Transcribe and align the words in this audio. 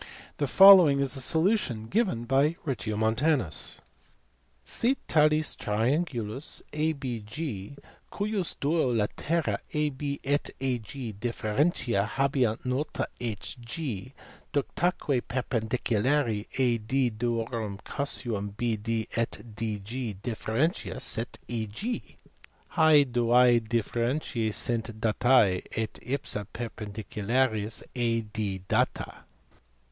The 0.37 0.47
following 0.47 0.99
is 0.99 1.13
the 1.13 1.21
solution 1.21 1.85
given 1.85 2.25
by 2.25 2.55
Regiomontanus. 2.65 3.77
Sit 4.63 4.97
talis 5.07 5.55
triangulus 5.55 6.63
ABG, 6.73 7.77
cujus 8.11 8.55
duo 8.59 8.91
latera 8.95 9.59
AB 9.71 10.19
et 10.23 10.49
AG 10.59 11.11
differentia 11.19 12.07
habeant 12.15 12.65
nota 12.65 13.07
HG, 13.19 14.13
ductaque 14.51 15.21
perpendicular! 15.27 16.23
AD 16.57 17.19
duorum 17.19 17.77
casuum 17.85 18.55
BD 18.55 19.07
et 19.15 19.39
DG, 19.53 20.19
differentia 20.19 20.99
sit 20.99 21.37
EG: 21.47 22.17
hae 22.69 23.03
duae 23.05 23.59
differentiae 23.59 24.51
sint 24.51 24.99
datae, 24.99 25.63
et 25.73 25.99
ipsa 26.01 26.47
perpen 26.51 26.91
dicularis 26.91 27.83
AD 27.95 28.63
data. 28.67 29.25